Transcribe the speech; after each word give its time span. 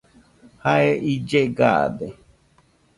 Jae 0.63 0.91
ille 1.11 1.41
gaade. 1.57 2.07